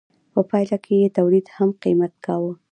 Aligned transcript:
په 0.33 0.41
پایله 0.49 0.77
کې 0.83 0.93
یې 1.01 1.07
تولید 1.17 1.45
هم 1.55 1.69
قیمت 1.83 2.13
کاوه. 2.25 2.51